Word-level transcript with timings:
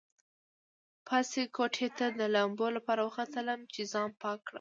پاس 1.07 1.31
کوټې 1.55 1.87
ته 1.97 2.05
د 2.19 2.21
لامبو 2.35 2.67
لپاره 2.77 3.01
وختلم 3.03 3.59
چې 3.73 3.81
ځان 3.91 4.09
پاک 4.21 4.37
کړم. 4.45 4.49